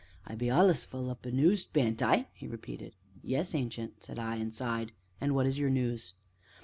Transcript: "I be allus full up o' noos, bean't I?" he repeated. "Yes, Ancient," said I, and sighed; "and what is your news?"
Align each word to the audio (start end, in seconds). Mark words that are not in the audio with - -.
"I 0.25 0.33
be 0.33 0.49
allus 0.49 0.83
full 0.83 1.11
up 1.11 1.27
o' 1.27 1.29
noos, 1.29 1.63
bean't 1.63 2.01
I?" 2.01 2.25
he 2.33 2.47
repeated. 2.47 2.95
"Yes, 3.21 3.53
Ancient," 3.53 4.03
said 4.03 4.17
I, 4.17 4.37
and 4.37 4.51
sighed; 4.51 4.93
"and 5.21 5.35
what 5.35 5.45
is 5.45 5.59
your 5.59 5.69
news?" 5.69 6.15